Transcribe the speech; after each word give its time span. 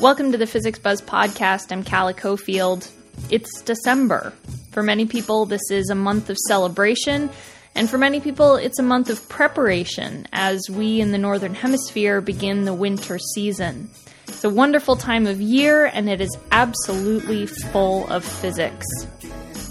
Welcome 0.00 0.32
to 0.32 0.38
the 0.38 0.46
Physics 0.46 0.78
Buzz 0.78 1.02
podcast. 1.02 1.70
I'm 1.70 1.84
Calla 1.84 2.14
Cofield. 2.14 2.90
It's 3.28 3.60
December. 3.60 4.32
For 4.72 4.82
many 4.82 5.04
people, 5.04 5.44
this 5.44 5.60
is 5.70 5.90
a 5.90 5.94
month 5.94 6.30
of 6.30 6.38
celebration, 6.48 7.28
and 7.74 7.88
for 7.88 7.98
many 7.98 8.18
people, 8.18 8.56
it's 8.56 8.78
a 8.78 8.82
month 8.82 9.10
of 9.10 9.28
preparation 9.28 10.26
as 10.32 10.70
we 10.70 11.02
in 11.02 11.12
the 11.12 11.18
Northern 11.18 11.52
Hemisphere 11.52 12.22
begin 12.22 12.64
the 12.64 12.72
winter 12.72 13.18
season. 13.34 13.90
It's 14.26 14.42
a 14.42 14.48
wonderful 14.48 14.96
time 14.96 15.26
of 15.26 15.38
year, 15.38 15.84
and 15.84 16.08
it 16.08 16.22
is 16.22 16.34
absolutely 16.50 17.44
full 17.44 18.08
of 18.08 18.24
physics. 18.24 18.86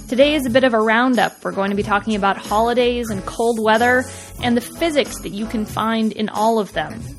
Today 0.09 0.35
is 0.35 0.45
a 0.45 0.51
bit 0.51 0.63
of 0.63 0.75
a 0.75 0.79
roundup. 0.79 1.43
We're 1.43 1.53
going 1.53 1.71
to 1.71 1.75
be 1.75 1.81
talking 1.81 2.15
about 2.15 2.37
holidays 2.37 3.09
and 3.09 3.25
cold 3.25 3.59
weather 3.59 4.05
and 4.43 4.55
the 4.55 4.61
physics 4.61 5.21
that 5.21 5.29
you 5.29 5.47
can 5.47 5.65
find 5.65 6.11
in 6.11 6.29
all 6.29 6.59
of 6.59 6.71
them. 6.73 7.18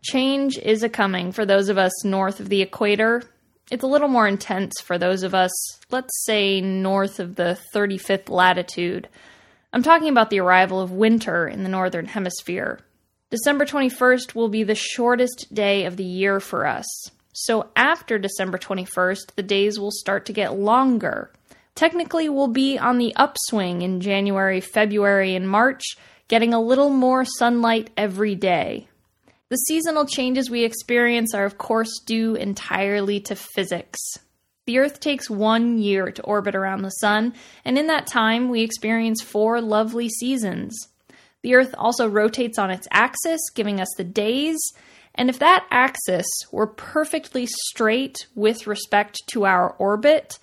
Change 0.03 0.59
is 0.59 0.83
a 0.83 0.89
coming 0.89 1.31
for 1.31 1.47
those 1.47 1.67
of 1.67 1.79
us 1.79 2.05
north 2.05 2.39
of 2.39 2.49
the 2.49 2.61
equator 2.61 3.23
it's 3.69 3.83
a 3.83 3.87
little 3.87 4.07
more 4.07 4.27
intense 4.27 4.73
for 4.81 4.97
those 4.97 5.23
of 5.23 5.35
us, 5.35 5.51
let's 5.91 6.23
say, 6.25 6.61
north 6.61 7.19
of 7.19 7.35
the 7.35 7.59
35th 7.73 8.29
latitude. 8.29 9.09
I'm 9.73 9.83
talking 9.83 10.09
about 10.09 10.29
the 10.29 10.39
arrival 10.39 10.79
of 10.79 10.91
winter 10.91 11.47
in 11.47 11.63
the 11.63 11.69
northern 11.69 12.05
hemisphere. 12.05 12.79
December 13.29 13.65
21st 13.65 14.35
will 14.35 14.47
be 14.47 14.63
the 14.63 14.75
shortest 14.75 15.53
day 15.53 15.83
of 15.85 15.97
the 15.97 16.03
year 16.03 16.39
for 16.39 16.65
us. 16.65 16.85
So 17.33 17.69
after 17.75 18.17
December 18.17 18.57
21st, 18.57 19.35
the 19.35 19.43
days 19.43 19.79
will 19.79 19.91
start 19.91 20.25
to 20.25 20.33
get 20.33 20.57
longer. 20.57 21.31
Technically, 21.75 22.29
we'll 22.29 22.47
be 22.47 22.79
on 22.79 22.97
the 22.97 23.15
upswing 23.15 23.81
in 23.81 23.99
January, 23.99 24.61
February, 24.61 25.35
and 25.35 25.47
March, 25.47 25.83
getting 26.27 26.53
a 26.53 26.61
little 26.61 26.89
more 26.89 27.25
sunlight 27.25 27.91
every 27.95 28.33
day. 28.33 28.87
The 29.49 29.55
seasonal 29.55 30.05
changes 30.05 30.49
we 30.49 30.65
experience 30.65 31.33
are, 31.33 31.45
of 31.45 31.57
course, 31.57 31.99
due 32.05 32.35
entirely 32.35 33.21
to 33.21 33.35
physics. 33.35 33.97
The 34.65 34.79
Earth 34.79 34.99
takes 34.99 35.29
one 35.29 35.77
year 35.77 36.11
to 36.11 36.21
orbit 36.23 36.53
around 36.53 36.81
the 36.81 36.89
Sun, 36.89 37.33
and 37.63 37.77
in 37.77 37.87
that 37.87 38.07
time, 38.07 38.49
we 38.49 38.61
experience 38.61 39.21
four 39.21 39.61
lovely 39.61 40.09
seasons. 40.09 40.77
The 41.43 41.55
Earth 41.55 41.73
also 41.77 42.09
rotates 42.09 42.59
on 42.59 42.71
its 42.71 42.89
axis, 42.91 43.39
giving 43.55 43.79
us 43.79 43.87
the 43.95 44.03
days, 44.03 44.57
and 45.15 45.29
if 45.29 45.39
that 45.39 45.65
axis 45.71 46.27
were 46.51 46.67
perfectly 46.67 47.45
straight 47.45 48.27
with 48.35 48.67
respect 48.67 49.17
to 49.27 49.45
our 49.45 49.69
orbit, 49.79 50.39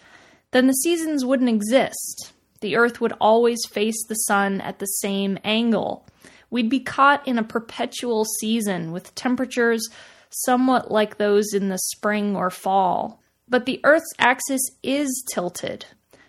then 0.52 0.66
the 0.66 0.72
seasons 0.72 1.26
wouldn't 1.26 1.50
exist. 1.50 2.32
The 2.62 2.76
Earth 2.76 3.02
would 3.02 3.12
always 3.20 3.58
face 3.70 4.02
the 4.06 4.14
Sun 4.14 4.62
at 4.62 4.78
the 4.78 4.86
same 4.86 5.38
angle. 5.44 6.06
We'd 6.54 6.70
be 6.70 6.78
caught 6.78 7.26
in 7.26 7.36
a 7.36 7.42
perpetual 7.42 8.24
season 8.24 8.92
with 8.92 9.12
temperatures 9.16 9.88
somewhat 10.30 10.88
like 10.88 11.18
those 11.18 11.52
in 11.52 11.68
the 11.68 11.80
spring 11.80 12.36
or 12.36 12.48
fall. 12.48 13.20
But 13.48 13.66
the 13.66 13.80
Earth's 13.82 14.14
axis 14.20 14.60
is 14.80 15.24
tilted. 15.32 15.86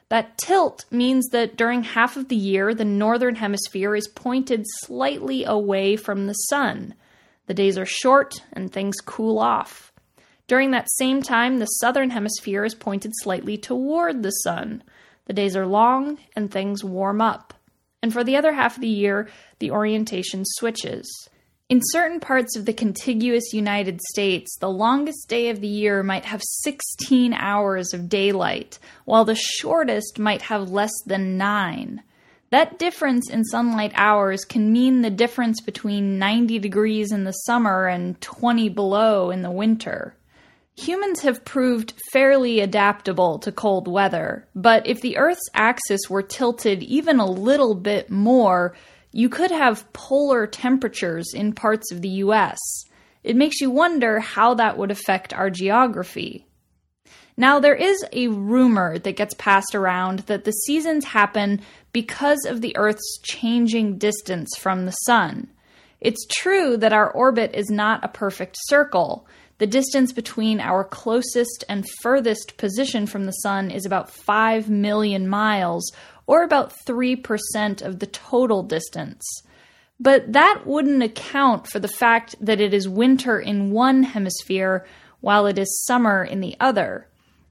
That 0.09 0.36
tilt 0.40 0.86
means 0.90 1.28
that 1.28 1.56
during 1.56 1.84
half 1.84 2.18
of 2.18 2.30
the 2.30 2.36
year, 2.36 2.73
the 2.73 2.84
northern 2.84 3.36
hemisphere 3.36 3.96
is 3.96 4.08
pointed 4.08 4.64
slightly 4.66 5.44
away 5.44 5.96
from 5.96 6.25
the 6.25 6.34
sun. 6.34 6.96
The 7.46 7.53
days 7.53 7.78
are 7.78 7.86
short 7.86 8.34
and 8.52 8.74
things 8.74 8.96
cool 9.06 9.38
off. 9.38 9.94
During 10.47 10.72
that 10.72 10.90
same 10.90 11.22
time, 11.22 11.59
the 11.59 11.68
southern 11.68 12.09
hemisphere 12.09 12.66
is 12.66 12.74
pointed 12.74 13.12
slightly 13.18 13.59
toward 13.59 14.24
the 14.24 14.31
sun. 14.31 14.81
The 15.25 15.34
days 15.34 15.56
are 15.56 15.68
long 15.68 16.18
and 16.36 16.50
things 16.50 16.84
warm 16.84 17.22
up 17.22 17.53
and 18.06 18.14
for 18.14 18.24
the 18.24 18.38
other 18.38 18.54
half 18.54 18.76
of 18.76 18.82
the 18.82 18.88
year, 18.88 19.28
the 19.58 19.72
orientation 19.72 20.44
switches. 20.46 21.28
In 21.70 21.82
certain 21.86 22.20
parts 22.20 22.56
of 22.56 22.66
the 22.66 22.72
contiguous 22.72 23.52
United 23.52 24.00
States, 24.00 24.56
the 24.60 24.70
longest 24.70 25.28
day 25.28 25.50
of 25.50 25.60
the 25.60 25.68
year 25.68 26.04
might 26.04 26.26
have 26.26 26.44
16 26.62 27.34
hours 27.34 27.96
of 27.96 28.08
daylight, 28.08 28.78
while 29.06 29.26
the 29.26 29.34
shortest 29.34 30.20
might 30.20 30.44
have 30.44 30.70
less 30.70 30.92
than 31.08 31.36
9. 31.36 32.04
That 32.52 32.78
difference 32.78 33.28
in 33.28 33.44
sunlight 33.44 33.94
hours 33.96 34.46
can 34.46 34.72
mean 34.72 35.02
the 35.02 35.10
difference 35.10 35.60
between 35.60 36.20
90 36.20 36.60
degrees 36.60 37.12
in 37.12 37.24
the 37.24 37.32
summer 37.32 37.88
and 37.88 38.22
20 38.22 38.70
below 38.70 39.32
in 39.32 39.42
the 39.42 39.50
winter. 39.50 40.16
Humans 40.78 41.22
have 41.22 41.46
proved 41.46 41.94
fairly 42.12 42.59
adaptable 42.59 43.40
to 43.40 43.52
cold 43.52 43.88
weather, 43.88 44.46
but 44.53 44.86
if 44.86 45.00
the 45.00 45.18
Earth's 45.18 45.50
axis 45.53 46.09
were 46.09 46.22
tilted 46.22 46.84
even 46.84 47.19
a 47.19 47.25
little 47.25 47.75
bit 47.75 48.09
more, 48.09 48.75
you 49.13 49.30
could 49.30 49.52
have 49.52 49.91
polar 49.94 50.46
temperatures 50.46 51.34
in 51.34 51.53
parts 51.53 51.94
of 51.94 52.02
the 52.02 52.09
US. 52.09 52.59
It 53.24 53.38
makes 53.38 53.62
you 53.62 53.72
wonder 53.72 54.19
how 54.19 54.53
that 54.56 54.78
would 54.78 54.91
affect 54.91 55.34
our 55.34 55.50
geography. 55.50 56.46
Now, 57.38 57.59
there 57.62 57.75
is 57.75 58.03
a 58.12 58.28
rumor 58.28 59.00
that 59.00 59.16
gets 59.16 59.34
passed 59.34 59.75
around 59.75 60.19
that 60.19 60.44
the 60.44 60.52
seasons 60.52 61.06
happen 61.06 61.62
because 61.94 62.46
of 62.46 62.59
the 62.59 62.75
Earth's 62.75 63.19
changing 63.24 63.97
distance 63.97 64.57
from 64.57 64.86
the 64.86 64.92
Sun. 64.92 65.47
It's 66.02 66.25
true 66.30 66.75
that 66.78 66.94
our 66.94 67.09
orbit 67.09 67.52
is 67.53 67.69
not 67.69 68.03
a 68.03 68.09
perfect 68.09 68.57
circle 68.68 69.25
the 69.58 69.68
distance 69.68 70.12
between 70.12 70.60
our 70.60 70.84
closest 70.84 71.64
and 71.70 71.86
furthest 72.02 72.58
position 72.58 73.08
from 73.08 73.26
the 73.26 73.32
Sun 73.32 73.72
is 73.72 73.86
about 73.86 74.10
5 74.10 74.70
million 74.70 75.28
miles, 75.28 75.92
or 76.28 76.44
about 76.44 76.74
3% 76.88 77.82
of 77.82 78.00
the 78.00 78.08
total 78.08 78.64
distance. 78.64 79.24
But 80.00 80.34
that 80.34 80.64
wouldn't 80.66 81.04
account 81.04 81.68
for 81.68 81.80
the 81.80 81.88
fact 81.88 82.36
that 82.42 82.60
it 82.60 82.74
is 82.74 82.90
winter 82.90 83.40
in 83.40 83.72
one 83.72 84.04
hemisphere 84.04 84.86
while 85.22 85.46
it 85.46 85.58
is 85.58 85.86
summer 85.86 86.24
in 86.24 86.42
the 86.42 86.58
other. 86.60 87.08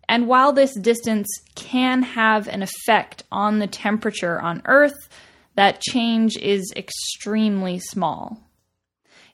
And 0.08 0.28
while 0.28 0.52
this 0.52 0.74
distance 0.74 1.28
can 1.54 2.02
have 2.02 2.46
an 2.48 2.62
effect 2.62 3.22
on 3.32 3.58
the 3.58 3.66
temperature 3.66 4.40
on 4.40 4.60
Earth, 4.66 5.08
that 5.54 5.80
change 5.80 6.36
is 6.36 6.72
extremely 6.76 7.78
small. 7.78 8.42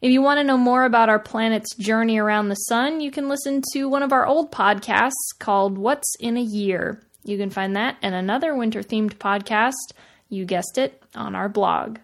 If 0.01 0.11
you 0.11 0.23
want 0.23 0.39
to 0.39 0.45
know 0.45 0.57
more 0.57 0.85
about 0.85 1.11
our 1.11 1.19
planet's 1.19 1.75
journey 1.75 2.19
around 2.19 2.49
the 2.49 2.55
sun, 2.55 3.03
you 3.03 3.11
can 3.11 3.29
listen 3.29 3.63
to 3.75 3.87
one 3.87 4.03
of 4.03 4.15
our 4.15 4.25
old 4.25 4.51
podcasts 4.51 5.13
called 5.39 5.77
What's 5.77 6.15
in 6.19 6.39
a 6.39 6.43
Year. 6.43 7.03
You 7.23 7.37
can 7.37 7.51
find 7.51 7.77
that 7.77 7.99
and 8.01 8.15
another 8.15 8.57
winter 8.57 8.81
themed 8.81 9.17
podcast, 9.17 9.93
you 10.31 10.47
guessed 10.47 10.79
it, 10.79 11.03
on 11.15 11.35
our 11.35 11.51
blog. 11.51 11.99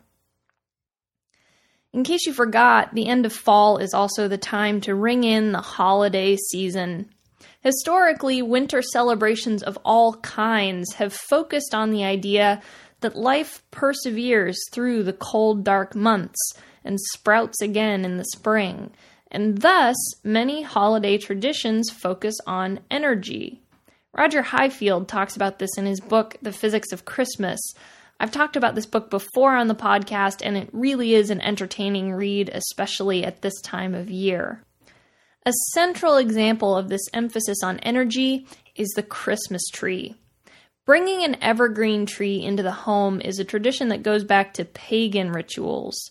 In 1.95 2.05
case 2.05 2.27
you 2.27 2.35
forgot, 2.35 2.93
the 2.93 3.07
end 3.07 3.25
of 3.25 3.33
fall 3.33 3.79
is 3.79 3.95
also 3.95 4.29
the 4.29 4.37
time 4.37 4.83
to 4.83 4.95
ring 4.95 5.25
in 5.25 5.53
the 5.53 5.63
holiday 5.63 6.37
season. 6.37 7.09
Historically, 7.63 8.43
winter 8.43 8.83
celebrations 8.83 9.63
of 9.63 9.79
all 9.87 10.17
kinds 10.17 10.93
have 10.97 11.15
focused 11.15 11.75
on 11.75 11.93
the 11.93 12.05
idea 12.05 12.61
that 13.01 13.17
life 13.17 13.63
perseveres 13.71 14.59
through 14.71 15.03
the 15.03 15.15
cold, 15.15 15.65
dark 15.65 15.95
months 15.95 16.39
and 16.87 17.01
sprouts 17.01 17.61
again 17.61 18.05
in 18.05 18.17
the 18.17 18.25
spring. 18.37 18.91
And 19.31 19.59
thus, 19.59 19.97
many 20.25 20.63
holiday 20.63 21.19
traditions 21.19 21.91
focus 21.91 22.37
on 22.47 22.81
energy. 22.91 23.61
Roger 24.17 24.41
Highfield 24.41 25.09
talks 25.09 25.37
about 25.37 25.59
this 25.59 25.77
in 25.77 25.85
his 25.85 26.01
book, 26.01 26.37
The 26.41 26.53
Physics 26.53 26.93
of 26.93 27.05
Christmas. 27.05 27.61
I've 28.19 28.31
talked 28.31 28.57
about 28.57 28.75
this 28.75 28.87
book 28.87 29.11
before 29.11 29.55
on 29.55 29.69
the 29.69 29.75
podcast, 29.75 30.41
and 30.43 30.57
it 30.57 30.71
really 30.73 31.13
is 31.13 31.29
an 31.29 31.43
entertaining 31.43 32.13
read, 32.13 32.49
especially 32.49 33.25
at 33.25 33.43
this 33.43 33.61
time 33.61 33.95
of 33.95 34.09
year. 34.09 34.63
A 35.45 35.53
central 35.75 36.17
example 36.17 36.75
of 36.75 36.89
this 36.89 37.07
emphasis 37.13 37.63
on 37.63 37.79
energy 37.81 38.47
is 38.75 38.89
the 38.91 39.03
Christmas 39.03 39.67
tree. 39.69 40.17
Bringing 40.87 41.25
an 41.25 41.37
evergreen 41.43 42.07
tree 42.07 42.43
into 42.43 42.63
the 42.63 42.73
home 42.73 43.21
is 43.21 43.39
a 43.39 43.45
tradition 43.45 43.89
that 43.89 44.03
goes 44.03 44.25
back 44.25 44.55
to 44.55 44.65
pagan 44.65 45.31
rituals. 45.31 46.11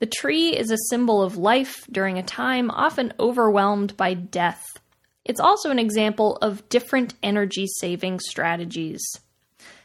The 0.00 0.06
tree 0.06 0.56
is 0.56 0.70
a 0.70 0.88
symbol 0.90 1.22
of 1.22 1.36
life 1.36 1.86
during 1.90 2.18
a 2.18 2.22
time 2.22 2.70
often 2.70 3.12
overwhelmed 3.18 3.96
by 3.96 4.14
death. 4.14 4.64
It's 5.24 5.40
also 5.40 5.70
an 5.70 5.78
example 5.78 6.36
of 6.42 6.68
different 6.68 7.14
energy 7.22 7.66
saving 7.66 8.20
strategies. 8.20 9.02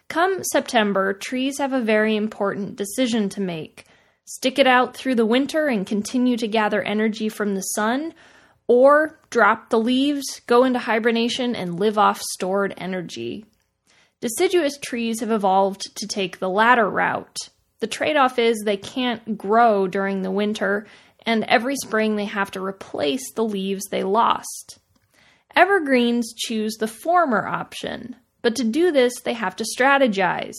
Come 0.07 0.43
September, 0.43 1.13
trees 1.13 1.59
have 1.59 1.71
a 1.71 1.81
very 1.81 2.15
important 2.15 2.75
decision 2.75 3.29
to 3.29 3.41
make 3.41 3.85
stick 4.25 4.59
it 4.59 4.67
out 4.67 4.95
through 4.95 5.15
the 5.15 5.25
winter 5.25 5.67
and 5.67 5.87
continue 5.87 6.37
to 6.37 6.47
gather 6.47 6.83
energy 6.83 7.29
from 7.29 7.55
the 7.55 7.61
sun, 7.61 8.13
or 8.67 9.19
drop 9.31 9.69
the 9.69 9.79
leaves, 9.79 10.41
go 10.45 10.63
into 10.63 10.77
hibernation, 10.77 11.55
and 11.55 11.79
live 11.79 11.97
off 11.97 12.21
stored 12.21 12.73
energy. 12.77 13.45
Deciduous 14.21 14.77
trees 14.77 15.21
have 15.21 15.31
evolved 15.31 15.95
to 15.95 16.07
take 16.07 16.37
the 16.37 16.49
latter 16.49 16.87
route. 16.87 17.37
The 17.79 17.87
trade 17.87 18.17
off 18.17 18.37
is 18.37 18.59
they 18.59 18.77
can't 18.77 19.37
grow 19.37 19.87
during 19.87 20.21
the 20.21 20.31
winter, 20.31 20.85
and 21.25 21.43
every 21.45 21.75
spring 21.75 22.15
they 22.15 22.25
have 22.25 22.51
to 22.51 22.63
replace 22.63 23.31
the 23.33 23.43
leaves 23.43 23.85
they 23.85 24.03
lost. 24.03 24.79
Evergreens 25.55 26.33
choose 26.35 26.75
the 26.75 26.87
former 26.87 27.47
option, 27.47 28.15
but 28.41 28.55
to 28.55 28.63
do 28.63 28.91
this, 28.91 29.13
they 29.21 29.33
have 29.33 29.55
to 29.57 29.65
strategize. 29.77 30.55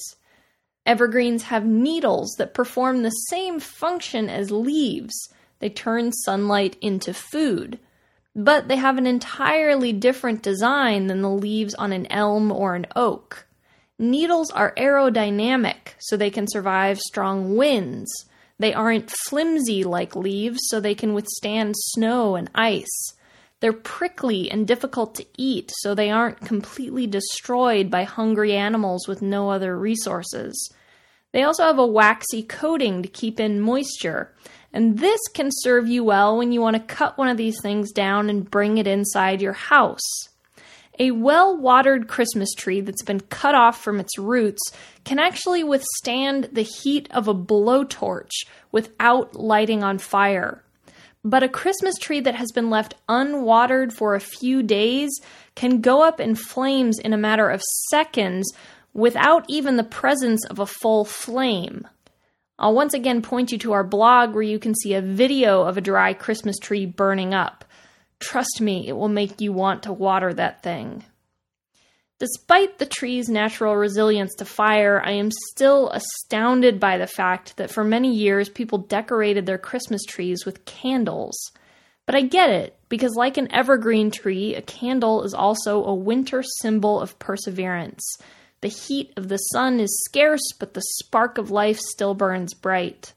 Evergreens 0.87 1.44
have 1.44 1.64
needles 1.64 2.34
that 2.38 2.55
perform 2.55 3.02
the 3.02 3.11
same 3.11 3.61
function 3.61 4.28
as 4.28 4.50
leaves. 4.50 5.14
They 5.58 5.69
turn 5.69 6.12
sunlight 6.12 6.76
into 6.81 7.12
food. 7.14 7.78
But 8.34 8.69
they 8.69 8.76
have 8.76 8.96
an 8.96 9.06
entirely 9.06 9.93
different 9.93 10.43
design 10.43 11.06
than 11.06 11.20
the 11.20 11.31
leaves 11.31 11.75
on 11.75 11.93
an 11.93 12.11
elm 12.11 12.50
or 12.50 12.75
an 12.75 12.87
oak. 12.96 13.46
Needles 14.02 14.50
are 14.52 14.75
aerodynamic, 14.76 15.93
so 15.99 16.17
they 16.17 16.31
can 16.31 16.49
survive 16.49 16.99
strong 16.99 17.55
winds. 17.55 18.11
They 18.58 18.73
aren't 18.73 19.12
flimsy 19.26 19.85
like 19.85 20.17
leaves, 20.17 20.58
so 20.70 20.81
they 20.81 20.94
can 20.94 21.12
withstand 21.12 21.75
snow 21.76 22.35
and 22.35 22.50
ice. 22.55 23.12
They're 23.61 23.75
prickly 23.75 24.50
and 24.50 24.67
difficult 24.67 25.17
to 25.17 25.26
eat, 25.37 25.70
so 25.81 25.94
they 25.94 26.11
aren't 26.11 26.41
completely 26.41 27.06
destroyed 27.06 27.91
by 27.91 28.05
hungry 28.05 28.56
animals 28.56 29.06
with 29.06 29.20
no 29.20 29.50
other 29.50 29.79
resources. 29.79 30.73
They 31.32 31.43
also 31.43 31.64
have 31.64 31.79
a 31.79 31.87
waxy 31.87 32.43
coating 32.43 33.03
to 33.03 33.08
keep 33.08 33.38
in 33.38 33.61
moisture, 33.61 34.32
and 34.73 34.99
this 34.99 35.20
can 35.35 35.50
serve 35.53 35.88
you 35.88 36.05
well 36.05 36.38
when 36.38 36.53
you 36.53 36.62
want 36.62 36.76
to 36.76 36.94
cut 36.94 37.19
one 37.19 37.29
of 37.29 37.37
these 37.37 37.61
things 37.61 37.93
down 37.93 38.31
and 38.31 38.50
bring 38.50 38.79
it 38.79 38.87
inside 38.87 39.43
your 39.43 39.53
house. 39.53 40.30
A 40.99 41.13
well 41.13 41.57
watered 41.57 42.09
Christmas 42.09 42.53
tree 42.55 42.81
that's 42.81 43.03
been 43.03 43.21
cut 43.21 43.55
off 43.55 43.83
from 43.83 44.01
its 44.01 44.19
roots 44.19 44.61
can 45.05 45.19
actually 45.19 45.65
withstand 45.65 46.51
the 46.53 46.63
heat 46.63 47.09
of 47.11 47.29
a 47.29 47.35
blowtorch 47.35 48.33
without 48.73 49.35
lighting 49.35 49.83
on 49.83 49.99
fire. 49.99 50.63
But 51.23 51.43
a 51.43 51.49
Christmas 51.49 51.97
tree 51.97 52.21
that 52.21 52.35
has 52.35 52.51
been 52.53 52.71
left 52.71 52.95
unwatered 53.09 53.93
for 53.93 54.15
a 54.15 54.21
few 54.21 54.63
days 54.63 55.11
can 55.55 55.81
go 55.81 56.03
up 56.03 56.19
in 56.19 56.35
flames 56.35 56.99
in 56.99 57.13
a 57.13 57.19
matter 57.19 57.51
of 57.51 57.63
seconds 57.91 58.51
without 58.95 59.45
even 59.49 59.77
the 59.77 59.85
presence 59.85 60.45
of 60.47 60.59
a 60.59 60.67
full 60.67 61.05
flame. 61.05 61.87
I'll 62.59 62.75
once 62.75 62.95
again 62.95 63.23
point 63.23 63.53
you 63.53 63.59
to 63.59 63.73
our 63.73 63.85
blog 63.85 64.35
where 64.35 64.43
you 64.43 64.59
can 64.59 64.75
see 64.75 64.95
a 64.95 65.01
video 65.01 65.63
of 65.63 65.79
a 65.79 65.83
dry 65.83 66.13
Christmas 66.13 66.59
tree 66.59 66.85
burning 66.85 67.33
up. 67.33 67.65
Trust 68.20 68.61
me, 68.61 68.87
it 68.87 68.93
will 68.93 69.08
make 69.08 69.40
you 69.40 69.52
want 69.52 69.82
to 69.84 69.93
water 69.93 70.32
that 70.34 70.62
thing. 70.62 71.05
Despite 72.19 72.78
the 72.78 72.84
tree's 72.84 73.31
natural 73.31 73.75
resilience 73.76 74.34
to 74.34 74.44
fire, 74.44 75.02
I 75.02 75.12
am 75.12 75.31
still 75.49 75.88
astounded 75.88 76.78
by 76.78 76.99
the 76.99 77.06
fact 77.06 77.56
that 77.56 77.70
for 77.70 77.82
many 77.82 78.14
years 78.14 78.50
people 78.50 78.76
decorated 78.76 79.46
their 79.46 79.56
Christmas 79.56 80.05
trees 80.05 80.44
with 80.44 80.67
candles. 80.67 81.34
But 82.05 82.14
I 82.14 82.20
get 82.20 82.50
it, 82.50 82.78
because 82.90 83.14
like 83.14 83.38
an 83.38 83.50
evergreen 83.50 84.11
tree, 84.11 84.55
a 84.55 84.61
candle 84.61 85.22
is 85.22 85.32
also 85.32 85.82
a 85.82 85.94
winter 85.94 86.43
symbol 86.61 87.00
of 87.00 87.19
perseverance. 87.19 88.02
The 88.61 88.69
heat 88.69 89.14
of 89.17 89.28
the 89.28 89.38
sun 89.38 89.81
is 89.81 90.05
scarce, 90.05 90.52
but 90.58 90.75
the 90.75 90.82
spark 90.99 91.38
of 91.38 91.50
life 91.50 91.78
still 91.78 92.12
burns 92.12 92.52
bright. 92.52 93.14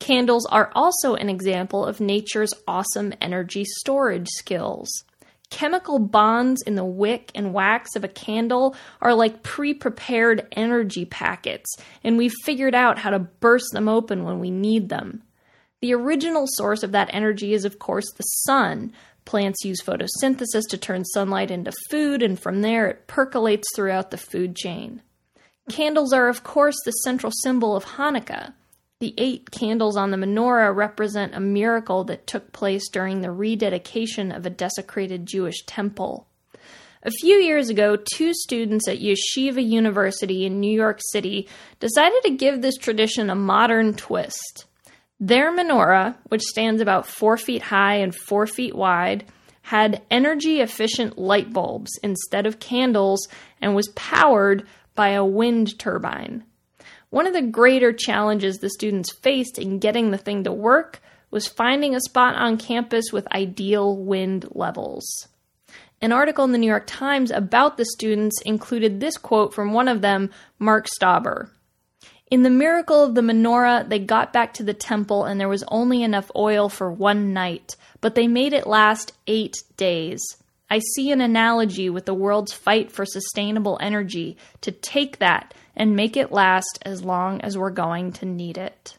Candles 0.00 0.46
are 0.46 0.70
also 0.74 1.14
an 1.14 1.28
example 1.28 1.84
of 1.84 2.00
nature's 2.00 2.52
awesome 2.68 3.12
energy 3.20 3.64
storage 3.64 4.28
skills. 4.28 4.88
Chemical 5.50 5.98
bonds 5.98 6.60
in 6.62 6.74
the 6.74 6.84
wick 6.84 7.30
and 7.34 7.54
wax 7.54 7.94
of 7.94 8.02
a 8.04 8.08
candle 8.08 8.74
are 9.00 9.14
like 9.14 9.42
pre 9.42 9.72
prepared 9.72 10.46
energy 10.52 11.04
packets, 11.04 11.76
and 12.02 12.18
we've 12.18 12.34
figured 12.44 12.74
out 12.74 12.98
how 12.98 13.10
to 13.10 13.20
burst 13.20 13.72
them 13.72 13.88
open 13.88 14.24
when 14.24 14.40
we 14.40 14.50
need 14.50 14.88
them. 14.88 15.22
The 15.80 15.94
original 15.94 16.46
source 16.48 16.82
of 16.82 16.92
that 16.92 17.10
energy 17.12 17.54
is, 17.54 17.64
of 17.64 17.78
course, 17.78 18.10
the 18.12 18.22
sun. 18.22 18.92
Plants 19.24 19.64
use 19.64 19.82
photosynthesis 19.82 20.62
to 20.70 20.78
turn 20.78 21.04
sunlight 21.04 21.50
into 21.50 21.72
food, 21.90 22.22
and 22.22 22.38
from 22.38 22.62
there 22.62 22.88
it 22.88 23.06
percolates 23.06 23.68
throughout 23.74 24.10
the 24.10 24.18
food 24.18 24.56
chain. 24.56 25.02
Candles 25.70 26.12
are, 26.12 26.28
of 26.28 26.42
course, 26.42 26.76
the 26.84 26.92
central 26.92 27.32
symbol 27.42 27.76
of 27.76 27.84
Hanukkah. 27.84 28.52
The 28.98 29.12
eight 29.18 29.50
candles 29.50 29.98
on 29.98 30.10
the 30.10 30.16
menorah 30.16 30.74
represent 30.74 31.34
a 31.34 31.40
miracle 31.40 32.04
that 32.04 32.26
took 32.26 32.54
place 32.54 32.88
during 32.88 33.20
the 33.20 33.30
rededication 33.30 34.32
of 34.32 34.46
a 34.46 34.50
desecrated 34.50 35.26
Jewish 35.26 35.66
temple. 35.66 36.26
A 37.02 37.10
few 37.10 37.36
years 37.36 37.68
ago, 37.68 37.96
two 37.96 38.32
students 38.32 38.88
at 38.88 39.00
Yeshiva 39.00 39.62
University 39.62 40.46
in 40.46 40.60
New 40.60 40.72
York 40.72 41.00
City 41.12 41.46
decided 41.78 42.22
to 42.22 42.30
give 42.30 42.62
this 42.62 42.78
tradition 42.78 43.28
a 43.28 43.34
modern 43.34 43.92
twist. 43.92 44.64
Their 45.20 45.54
menorah, 45.54 46.16
which 46.28 46.42
stands 46.42 46.80
about 46.80 47.06
four 47.06 47.36
feet 47.36 47.62
high 47.62 47.96
and 47.96 48.14
four 48.14 48.46
feet 48.46 48.74
wide, 48.74 49.26
had 49.60 50.00
energy 50.10 50.62
efficient 50.62 51.18
light 51.18 51.52
bulbs 51.52 51.90
instead 52.02 52.46
of 52.46 52.60
candles 52.60 53.28
and 53.60 53.74
was 53.74 53.88
powered 53.88 54.66
by 54.94 55.10
a 55.10 55.24
wind 55.24 55.78
turbine. 55.78 56.44
One 57.16 57.26
of 57.26 57.32
the 57.32 57.40
greater 57.40 57.94
challenges 57.94 58.58
the 58.58 58.68
students 58.68 59.10
faced 59.10 59.58
in 59.58 59.78
getting 59.78 60.10
the 60.10 60.18
thing 60.18 60.44
to 60.44 60.52
work 60.52 61.00
was 61.30 61.48
finding 61.48 61.94
a 61.94 62.00
spot 62.02 62.34
on 62.34 62.58
campus 62.58 63.06
with 63.10 63.26
ideal 63.32 63.96
wind 63.96 64.46
levels. 64.50 65.26
An 66.02 66.12
article 66.12 66.44
in 66.44 66.52
the 66.52 66.58
New 66.58 66.66
York 66.66 66.84
Times 66.86 67.30
about 67.30 67.78
the 67.78 67.86
students 67.86 68.42
included 68.42 69.00
this 69.00 69.16
quote 69.16 69.54
from 69.54 69.72
one 69.72 69.88
of 69.88 70.02
them, 70.02 70.28
Mark 70.58 70.88
Stauber. 70.88 71.48
In 72.30 72.42
the 72.42 72.50
miracle 72.50 73.02
of 73.02 73.14
the 73.14 73.22
menorah, 73.22 73.88
they 73.88 73.98
got 73.98 74.34
back 74.34 74.52
to 74.52 74.62
the 74.62 74.74
temple 74.74 75.24
and 75.24 75.40
there 75.40 75.48
was 75.48 75.64
only 75.68 76.02
enough 76.02 76.30
oil 76.36 76.68
for 76.68 76.92
one 76.92 77.32
night, 77.32 77.76
but 78.02 78.14
they 78.14 78.28
made 78.28 78.52
it 78.52 78.66
last 78.66 79.14
eight 79.26 79.56
days. 79.78 80.20
I 80.68 80.80
see 80.80 81.10
an 81.12 81.22
analogy 81.22 81.88
with 81.88 82.04
the 82.04 82.12
world's 82.12 82.52
fight 82.52 82.92
for 82.92 83.06
sustainable 83.06 83.78
energy 83.80 84.36
to 84.60 84.70
take 84.70 85.18
that 85.20 85.54
and 85.76 85.94
make 85.94 86.16
it 86.16 86.32
last 86.32 86.78
as 86.82 87.04
long 87.04 87.40
as 87.42 87.58
we're 87.58 87.70
going 87.70 88.12
to 88.12 88.26
need 88.26 88.58
it. 88.58 88.96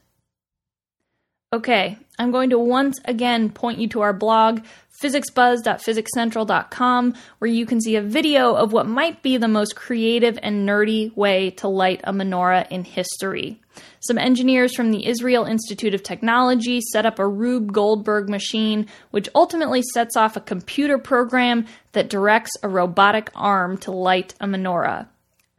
Okay, 1.53 1.97
I'm 2.19 2.31
going 2.31 2.49
to 2.49 2.59
once 2.59 2.99
again 3.05 3.49
point 3.49 3.79
you 3.79 3.87
to 3.89 4.01
our 4.01 4.11
blog, 4.11 4.65
physicsbuzz.physicscentral.com, 5.01 7.13
where 7.39 7.49
you 7.49 7.65
can 7.65 7.79
see 7.79 7.95
a 7.95 8.01
video 8.01 8.53
of 8.53 8.73
what 8.73 8.85
might 8.85 9.23
be 9.23 9.37
the 9.37 9.47
most 9.47 9.73
creative 9.73 10.37
and 10.43 10.67
nerdy 10.67 11.15
way 11.15 11.51
to 11.51 11.69
light 11.69 12.01
a 12.03 12.11
menorah 12.11 12.69
in 12.69 12.83
history. 12.83 13.61
Some 14.01 14.17
engineers 14.17 14.75
from 14.75 14.91
the 14.91 15.07
Israel 15.07 15.45
Institute 15.45 15.93
of 15.93 16.03
Technology 16.03 16.81
set 16.81 17.05
up 17.05 17.17
a 17.17 17.25
Rube 17.25 17.71
Goldberg 17.71 18.27
machine, 18.27 18.85
which 19.11 19.29
ultimately 19.33 19.83
sets 19.93 20.17
off 20.17 20.35
a 20.35 20.41
computer 20.41 20.97
program 20.97 21.65
that 21.93 22.09
directs 22.09 22.51
a 22.61 22.67
robotic 22.67 23.31
arm 23.35 23.77
to 23.77 23.91
light 23.91 24.33
a 24.41 24.47
menorah 24.47 25.07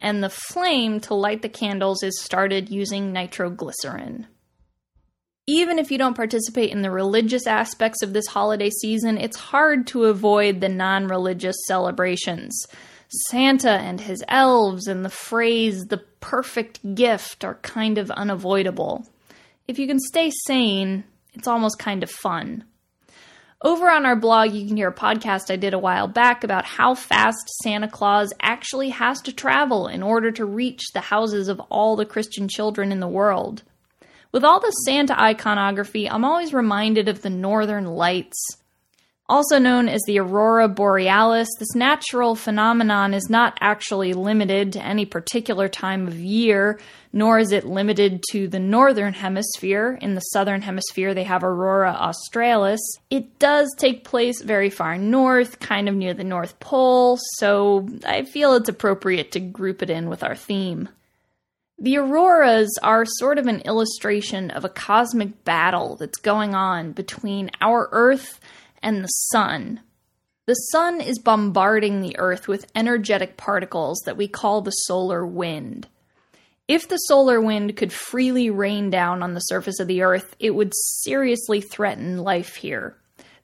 and 0.01 0.23
the 0.23 0.31
flame 0.31 1.01
to 1.01 1.15
light 1.15 1.43
the 1.43 1.49
candles 1.49 2.03
is 2.03 2.21
started 2.23 2.71
using 2.71 3.13
nitroglycerin. 3.13 4.27
Even 5.47 5.79
if 5.79 5.91
you 5.91 5.97
don't 5.97 6.17
participate 6.17 6.71
in 6.71 6.83
the 6.83 6.91
religious 6.91 7.47
aspects 7.47 8.03
of 8.03 8.13
this 8.13 8.27
holiday 8.27 8.69
season, 8.69 9.17
it's 9.17 9.39
hard 9.39 9.87
to 9.87 10.05
avoid 10.05 10.61
the 10.61 10.69
non 10.69 11.07
religious 11.07 11.57
celebrations. 11.67 12.67
Santa 13.31 13.71
and 13.71 14.01
his 14.01 14.23
elves 14.29 14.87
and 14.87 15.05
the 15.05 15.11
phrase 15.11 15.87
the 15.87 16.03
perfect 16.21 16.95
gift 16.95 17.45
are 17.45 17.55
kind 17.57 17.97
of 17.97 18.11
unavoidable. 18.11 19.07
If 19.67 19.79
you 19.79 19.87
can 19.87 19.99
stay 19.99 20.31
sane, 20.47 21.05
it's 21.33 21.49
almost 21.49 21.79
kind 21.79 22.03
of 22.03 22.11
fun. 22.11 22.65
Over 23.61 23.91
on 23.91 24.07
our 24.07 24.15
blog, 24.15 24.53
you 24.53 24.69
can 24.69 24.77
hear 24.77 24.91
a 24.91 24.95
podcast 24.95 25.51
I 25.51 25.57
did 25.57 25.75
a 25.75 25.81
while 25.81 26.07
back 26.07 26.45
about 26.45 26.65
how 26.65 26.95
fast 26.95 27.49
Santa 27.61 27.89
Claus 27.89 28.33
actually 28.41 28.91
has 28.91 29.21
to 29.23 29.33
travel 29.33 29.89
in 29.89 30.01
order 30.01 30.31
to 30.31 30.45
reach 30.45 30.93
the 30.93 31.01
houses 31.01 31.49
of 31.49 31.59
all 31.69 31.97
the 31.97 32.07
Christian 32.07 32.47
children 32.47 32.93
in 32.93 33.01
the 33.01 33.09
world. 33.09 33.65
With 34.31 34.45
all 34.45 34.61
the 34.61 34.71
Santa 34.85 35.21
iconography, 35.21 36.09
I'm 36.09 36.25
always 36.25 36.55
reminded 36.55 37.09
of 37.09 37.23
the 37.23 37.31
Northern 37.31 37.87
Lights. 37.87 38.59
Also 39.31 39.59
known 39.59 39.91
as 39.91 40.01
the 40.07 40.19
aurora 40.19 40.69
borealis, 40.69 41.49
this 41.59 41.75
natural 41.75 42.35
phenomenon 42.35 43.13
is 43.13 43.29
not 43.29 43.59
actually 43.61 44.15
limited 44.15 44.73
to 44.73 44.83
any 44.83 45.05
particular 45.05 45.69
time 45.69 46.09
of 46.09 46.19
year, 46.19 46.81
nor 47.13 47.39
is 47.39 47.53
it 47.53 47.67
limited 47.67 48.25
to 48.31 48.49
the 48.49 48.59
northern 48.59 49.13
hemisphere. 49.13 49.99
In 50.01 50.15
the 50.15 50.21
southern 50.21 50.63
hemisphere, 50.63 51.13
they 51.13 51.25
have 51.25 51.45
aurora 51.45 51.91
australis. 51.91 52.81
It 53.11 53.39
does 53.39 53.71
take 53.77 54.03
place 54.03 54.41
very 54.41 54.71
far 54.71 54.97
north, 54.97 55.61
kind 55.61 55.91
of 55.91 55.95
near 55.95 56.15
the 56.15 56.25
North 56.25 56.59
Pole, 56.59 57.19
so 57.37 57.87
I 58.07 58.25
feel 58.25 58.55
it's 58.55 58.71
appropriate 58.71 59.33
to 59.33 59.41
group 59.41 59.83
it 59.83 59.91
in 59.91 60.09
with 60.09 60.23
our 60.23 60.37
theme. 60.37 60.89
The 61.79 61.99
auroras 61.99 62.77
are 62.83 63.05
sort 63.05 63.39
of 63.39 63.47
an 63.47 63.61
illustration 63.61 64.51
of 64.51 64.65
a 64.65 64.71
cosmic 64.71 65.45
battle 65.45 65.97
that's 65.97 66.19
going 66.19 66.55
on 66.55 66.93
between 66.93 67.51
our 67.61 67.91
Earth 67.93 68.41
and 68.83 69.03
the 69.03 69.09
sun. 69.09 69.81
The 70.47 70.55
sun 70.55 71.01
is 71.01 71.19
bombarding 71.19 72.01
the 72.01 72.19
Earth 72.19 72.49
with 72.49 72.71
energetic 72.75 73.37
particles 73.37 74.01
that 74.07 74.17
we 74.17 74.29
call 74.29 74.63
the 74.63 74.71
solar 74.71 75.27
wind. 75.27 75.89
If 76.67 76.89
the 76.89 76.97
solar 76.97 77.41
wind 77.41 77.77
could 77.77 77.93
freely 77.93 78.51
rain 78.51 78.91
down 78.91 79.23
on 79.23 79.35
the 79.35 79.41
surface 79.41 79.81
of 79.81 79.89
the 79.89 80.03
Earth, 80.03 80.35
it 80.39 80.55
would 80.55 80.73
seriously 80.75 81.61
threaten 81.61 82.19
life 82.19 82.57
here. 82.57 82.97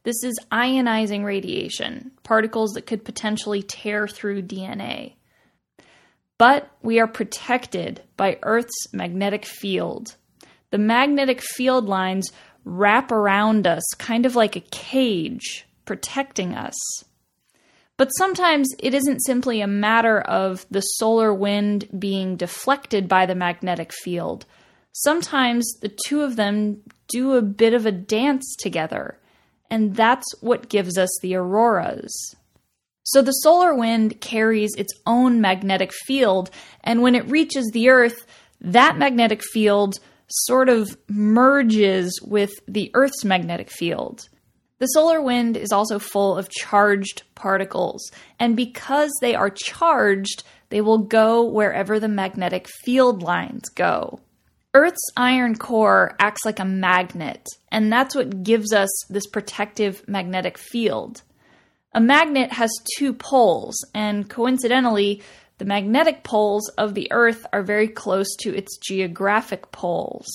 This 0.05 0.23
is 0.23 0.39
ionizing 0.53 1.25
radiation, 1.25 2.11
particles 2.23 2.73
that 2.73 2.87
could 2.87 3.05
potentially 3.05 3.63
tear 3.63 4.07
through 4.07 4.43
DNA. 4.43 5.15
But 6.37 6.71
we 6.83 7.01
are 7.01 7.07
protected 7.07 8.03
by 8.17 8.39
Earth's 8.43 8.93
magnetic 8.93 9.47
field. 9.47 10.17
The 10.71 10.79
magnetic 10.79 11.41
field 11.41 11.87
lines 11.87 12.31
wrap 12.65 13.13
around 13.13 13.67
us, 13.67 13.83
kind 13.99 14.27
of 14.27 14.37
like 14.37 14.57
a 14.57 14.61
cage, 14.61 15.67
protecting 15.85 16.55
us. 16.55 16.75
But 17.97 18.09
sometimes 18.09 18.69
it 18.79 18.95
isn't 18.95 19.25
simply 19.25 19.61
a 19.61 19.67
matter 19.67 20.21
of 20.21 20.67
the 20.71 20.81
solar 20.81 21.33
wind 21.33 21.89
being 21.97 22.37
deflected 22.37 23.09
by 23.09 23.27
the 23.27 23.37
magnetic 23.37 23.93
field. 23.93 24.47
Sometimes 24.93 25.73
the 25.81 25.93
two 26.07 26.23
of 26.23 26.37
them 26.37 26.81
do 27.09 27.35
a 27.35 27.43
bit 27.43 27.75
of 27.75 27.87
a 27.87 27.93
dance 27.93 28.57
together 28.59 29.19
and 29.71 29.97
that's 29.97 30.27
what 30.41 30.69
gives 30.69 30.97
us 30.97 31.11
the 31.21 31.35
auroras. 31.35 32.37
So 33.03 33.23
the 33.23 33.33
solar 33.33 33.75
wind 33.75 34.21
carries 34.21 34.75
its 34.77 34.93
own 35.07 35.41
magnetic 35.41 35.93
field, 35.93 36.51
and 36.83 37.03
when 37.03 37.15
it 37.15 37.29
reaches 37.31 37.69
the 37.73 37.89
Earth, 37.91 38.25
that 38.61 38.97
magnetic 38.97 39.43
field 39.43 39.99
sort 40.29 40.69
of 40.69 40.97
merges 41.09 42.21
with 42.23 42.53
the 42.67 42.91
Earth's 42.95 43.25
magnetic 43.25 43.71
field. 43.71 44.29
The 44.79 44.87
solar 44.87 45.23
wind 45.23 45.57
is 45.57 45.73
also 45.73 45.99
full 45.99 46.37
of 46.37 46.51
charged 46.51 47.23
particles, 47.35 48.11
and 48.39 48.57
because 48.57 49.13
they 49.21 49.35
are 49.35 49.51
charged, 49.51 50.43
they 50.71 50.81
will 50.81 50.99
go 50.99 51.45
wherever 51.45 52.01
the 52.01 52.09
magnetic 52.09 52.67
field 52.69 53.23
lines 53.23 53.69
go. 53.69 54.21
Earth's 54.75 55.09
iron 55.17 55.55
core 55.55 56.17
acts 56.19 56.45
like 56.45 56.59
a 56.59 56.65
magnet, 56.65 57.47
and 57.71 57.93
that's 57.93 58.15
what 58.15 58.43
gives 58.43 58.73
us 58.73 58.91
this 59.09 59.27
protective 59.27 60.07
magnetic 60.09 60.59
field. 60.59 61.23
A 61.93 62.01
magnet 62.01 62.53
has 62.53 62.73
two 62.99 63.15
poles, 63.15 63.77
and 63.95 64.29
coincidentally, 64.29 65.23
the 65.59 65.65
magnetic 65.65 66.25
poles 66.25 66.69
of 66.71 66.95
the 66.95 67.11
Earth 67.13 67.47
are 67.53 67.63
very 67.63 67.89
close 67.89 68.35
to 68.41 68.55
its 68.55 68.77
geographic 68.77 69.71
poles. 69.71 70.27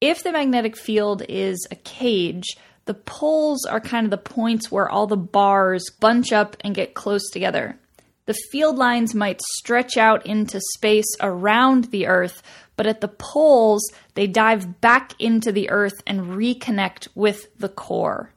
If 0.00 0.22
the 0.22 0.32
magnetic 0.32 0.76
field 0.76 1.22
is 1.28 1.66
a 1.70 1.76
cage, 1.76 2.56
the 2.86 2.94
poles 2.94 3.64
are 3.64 3.80
kind 3.80 4.04
of 4.04 4.10
the 4.10 4.18
points 4.18 4.70
where 4.70 4.88
all 4.88 5.06
the 5.06 5.16
bars 5.16 5.84
bunch 6.00 6.32
up 6.32 6.56
and 6.60 6.74
get 6.74 6.94
close 6.94 7.30
together. 7.30 7.78
The 8.26 8.34
field 8.50 8.76
lines 8.76 9.14
might 9.14 9.40
stretch 9.56 9.96
out 9.96 10.26
into 10.26 10.60
space 10.74 11.16
around 11.20 11.84
the 11.84 12.06
Earth, 12.06 12.42
but 12.76 12.86
at 12.86 13.00
the 13.00 13.08
poles, 13.08 13.82
they 14.14 14.26
dive 14.26 14.80
back 14.80 15.12
into 15.20 15.52
the 15.52 15.70
Earth 15.70 16.02
and 16.06 16.32
reconnect 16.32 17.08
with 17.14 17.56
the 17.58 17.68
core. 17.68 18.30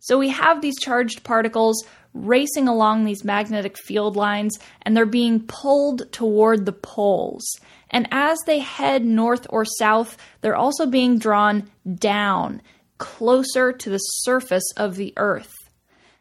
So 0.00 0.18
we 0.18 0.28
have 0.30 0.60
these 0.60 0.78
charged 0.80 1.24
particles 1.24 1.84
racing 2.14 2.68
along 2.68 3.04
these 3.04 3.24
magnetic 3.24 3.76
field 3.78 4.16
lines, 4.16 4.58
and 4.82 4.96
they're 4.96 5.06
being 5.06 5.40
pulled 5.40 6.10
toward 6.12 6.66
the 6.66 6.72
poles. 6.72 7.44
And 7.90 8.08
as 8.10 8.38
they 8.46 8.58
head 8.58 9.04
north 9.04 9.46
or 9.50 9.64
south, 9.64 10.16
they're 10.40 10.56
also 10.56 10.86
being 10.86 11.18
drawn 11.18 11.70
down, 11.94 12.62
closer 12.98 13.72
to 13.72 13.90
the 13.90 13.98
surface 13.98 14.70
of 14.76 14.96
the 14.96 15.12
Earth. 15.16 15.52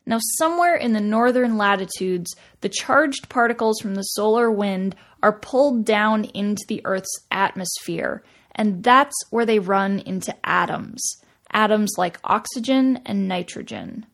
Now, 0.06 0.18
somewhere 0.38 0.76
in 0.76 0.94
the 0.94 1.02
northern 1.02 1.58
latitudes, 1.58 2.36
the 2.62 2.70
charged 2.70 3.30
particles 3.30 3.80
from 3.80 3.96
the 3.96 4.02
solar 4.02 4.52
wind 4.52 4.96
are 5.22 5.32
pulled 5.32 5.86
down 5.86 6.26
into 6.26 6.66
the 6.68 6.82
Earth's 6.86 7.26
atmosphere, 7.30 8.24
and 8.54 8.84
that's 8.84 9.16
where 9.30 9.46
they 9.46 9.60
run 9.60 10.00
into 10.00 10.36
atoms, 10.44 11.02
atoms 11.52 11.92
like 11.98 12.20
oxygen 12.24 13.00
and 13.06 13.28
nitrogen. 13.28 14.06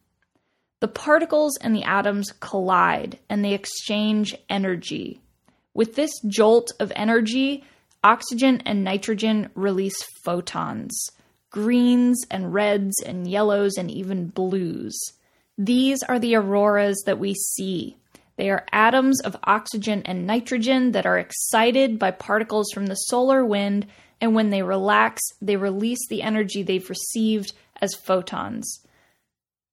The 0.80 0.88
particles 0.88 1.58
and 1.62 1.76
the 1.76 1.84
atoms 1.84 2.32
collide 2.40 3.18
and 3.30 3.44
they 3.44 3.54
exchange 3.54 4.36
energy. 4.50 5.22
With 5.74 5.96
this 5.96 6.12
jolt 6.28 6.72
of 6.80 6.92
energy, 6.96 7.64
oxygen 8.04 8.62
and 8.66 8.84
nitrogen 8.84 9.50
release 9.56 9.98
photons 10.24 11.12
greens 11.50 12.24
and 12.30 12.54
reds 12.54 13.02
and 13.04 13.28
yellows 13.28 13.78
and 13.78 13.90
even 13.90 14.28
blues. 14.28 14.96
These 15.58 16.04
are 16.04 16.20
the 16.20 16.36
auroras 16.36 17.02
that 17.06 17.20
we 17.20 17.34
see. 17.34 17.98
They 18.36 18.52
are 18.52 18.66
atoms 18.72 19.22
of 19.22 19.36
oxygen 19.44 20.04
and 20.06 20.28
nitrogen 20.28 20.92
that 20.92 21.08
are 21.08 21.18
excited 21.18 21.98
by 21.98 22.12
particles 22.12 22.68
from 22.72 22.86
the 22.86 22.96
solar 22.96 23.44
wind, 23.44 23.88
and 24.22 24.36
when 24.36 24.52
they 24.52 24.62
relax, 24.62 25.22
they 25.42 25.56
release 25.56 26.08
the 26.10 26.22
energy 26.22 26.62
they've 26.62 26.90
received 26.90 27.54
as 27.82 27.96
photons. 27.96 28.82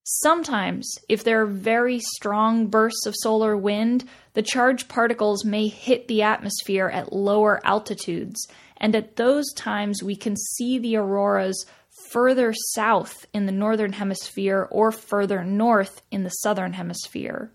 Sometimes, 0.07 0.87
if 1.09 1.23
there 1.23 1.41
are 1.41 1.47
very 1.47 1.99
strong 1.99 2.67
bursts 2.67 3.07
of 3.07 3.15
solar 3.17 3.57
wind, 3.57 4.07
the 4.33 4.43
charged 4.43 4.87
particles 4.87 5.43
may 5.43 5.67
hit 5.67 6.07
the 6.07 6.21
atmosphere 6.21 6.87
at 6.89 7.11
lower 7.11 7.59
altitudes, 7.65 8.47
and 8.77 8.95
at 8.95 9.15
those 9.15 9.51
times 9.53 10.03
we 10.03 10.15
can 10.15 10.37
see 10.37 10.77
the 10.77 10.95
auroras 10.95 11.65
further 12.11 12.53
south 12.75 13.25
in 13.33 13.47
the 13.47 13.51
northern 13.51 13.93
hemisphere 13.93 14.67
or 14.69 14.91
further 14.91 15.43
north 15.43 16.03
in 16.11 16.23
the 16.23 16.29
southern 16.29 16.73
hemisphere. 16.73 17.51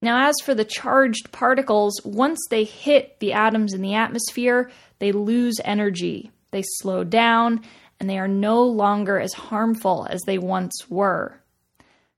Now, 0.00 0.28
as 0.28 0.34
for 0.42 0.56
the 0.56 0.64
charged 0.64 1.30
particles, 1.30 2.00
once 2.04 2.40
they 2.50 2.64
hit 2.64 3.20
the 3.20 3.34
atoms 3.34 3.72
in 3.72 3.82
the 3.82 3.94
atmosphere, 3.94 4.72
they 4.98 5.12
lose 5.12 5.60
energy. 5.64 6.32
They 6.50 6.64
slow 6.64 7.04
down 7.04 7.60
and 8.00 8.10
they 8.10 8.18
are 8.18 8.26
no 8.26 8.64
longer 8.64 9.20
as 9.20 9.32
harmful 9.32 10.08
as 10.10 10.22
they 10.22 10.38
once 10.38 10.90
were. 10.90 11.38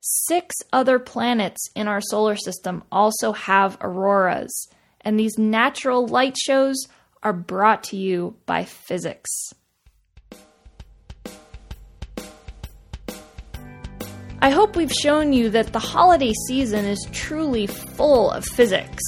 Six 0.06 0.56
other 0.70 0.98
planets 0.98 1.70
in 1.74 1.88
our 1.88 2.02
solar 2.02 2.36
system 2.36 2.84
also 2.92 3.32
have 3.32 3.78
auroras, 3.80 4.68
and 5.00 5.18
these 5.18 5.38
natural 5.38 6.06
light 6.06 6.36
shows 6.36 6.76
are 7.22 7.32
brought 7.32 7.84
to 7.84 7.96
you 7.96 8.36
by 8.44 8.64
physics. 8.64 9.30
I 14.42 14.50
hope 14.50 14.76
we've 14.76 14.92
shown 14.92 15.32
you 15.32 15.48
that 15.48 15.72
the 15.72 15.78
holiday 15.78 16.34
season 16.48 16.84
is 16.84 17.08
truly 17.10 17.66
full 17.66 18.30
of 18.30 18.44
physics. 18.44 19.02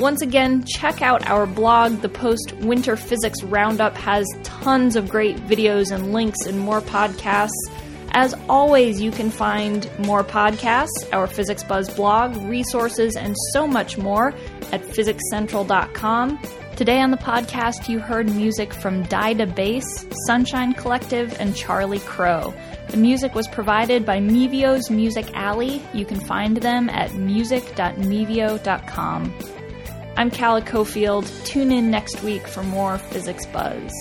Once 0.00 0.20
again, 0.20 0.64
check 0.64 1.00
out 1.00 1.24
our 1.30 1.46
blog. 1.46 2.00
The 2.00 2.08
post 2.08 2.54
Winter 2.56 2.96
Physics 2.96 3.44
Roundup 3.44 3.96
has 3.96 4.26
tons 4.42 4.96
of 4.96 5.08
great 5.08 5.36
videos 5.46 5.92
and 5.92 6.12
links 6.12 6.44
and 6.44 6.58
more 6.58 6.80
podcasts. 6.80 7.50
As 8.12 8.34
always, 8.48 9.00
you 9.00 9.12
can 9.12 9.30
find 9.30 9.88
more 10.00 10.24
podcasts, 10.24 11.08
our 11.12 11.28
Physics 11.28 11.62
Buzz 11.62 11.88
blog, 11.94 12.36
resources, 12.48 13.14
and 13.16 13.36
so 13.52 13.68
much 13.68 13.98
more 13.98 14.34
at 14.72 14.82
physicscentral.com. 14.82 16.40
Today 16.74 17.00
on 17.00 17.10
the 17.10 17.16
podcast, 17.16 17.88
you 17.88 17.98
heard 18.00 18.28
music 18.34 18.74
from 18.74 19.04
Dida 19.04 19.54
Bass, 19.54 20.06
Sunshine 20.26 20.72
Collective, 20.72 21.36
and 21.38 21.54
Charlie 21.54 21.98
Crow. 22.00 22.52
The 22.88 22.96
music 22.96 23.34
was 23.34 23.46
provided 23.46 24.06
by 24.06 24.18
Mevio's 24.18 24.90
Music 24.90 25.30
Alley. 25.34 25.80
You 25.92 26.04
can 26.04 26.18
find 26.18 26.56
them 26.56 26.88
at 26.88 27.14
music.mevio.com. 27.14 29.34
I'm 30.16 30.30
Calla 30.30 30.62
Cofield. 30.62 31.44
Tune 31.44 31.70
in 31.70 31.90
next 31.90 32.22
week 32.22 32.48
for 32.48 32.62
more 32.62 32.96
Physics 32.98 33.46
Buzz. 33.46 33.92